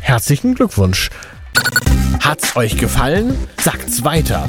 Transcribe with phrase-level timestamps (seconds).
[0.00, 1.10] herzlichen Glückwunsch.
[2.20, 3.36] Hat's euch gefallen?
[3.60, 4.48] Sagt's weiter.